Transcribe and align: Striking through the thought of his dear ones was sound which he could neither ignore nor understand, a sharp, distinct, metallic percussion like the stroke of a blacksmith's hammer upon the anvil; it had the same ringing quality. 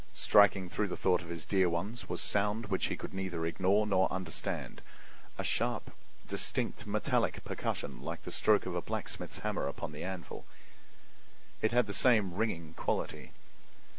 Striking 0.15 0.67
through 0.67 0.87
the 0.87 0.97
thought 0.97 1.21
of 1.21 1.29
his 1.29 1.45
dear 1.45 1.69
ones 1.69 2.09
was 2.09 2.23
sound 2.23 2.65
which 2.71 2.87
he 2.87 2.97
could 2.97 3.13
neither 3.13 3.45
ignore 3.45 3.85
nor 3.85 4.11
understand, 4.11 4.81
a 5.37 5.43
sharp, 5.43 5.91
distinct, 6.27 6.87
metallic 6.87 7.43
percussion 7.43 8.01
like 8.01 8.23
the 8.23 8.31
stroke 8.31 8.65
of 8.65 8.73
a 8.73 8.81
blacksmith's 8.81 9.37
hammer 9.45 9.67
upon 9.67 9.91
the 9.91 10.03
anvil; 10.03 10.43
it 11.61 11.71
had 11.71 11.85
the 11.85 11.93
same 11.93 12.33
ringing 12.33 12.73
quality. 12.73 13.31